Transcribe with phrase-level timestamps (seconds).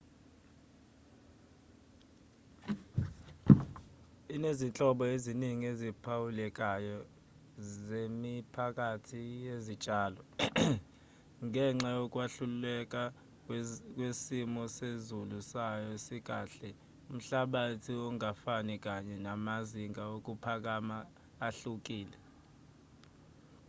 [4.35, 6.99] inezinhlobo eziningi eziphawulekayo
[7.85, 10.21] zemiphakathi yezitshalo
[11.45, 13.03] ngenxa yokwahluka
[13.97, 16.69] kwesimo sezilu sayo esikahle
[17.11, 20.97] umhlabathi ongafani kanye namazinga okuphakama
[21.47, 22.17] ahlukile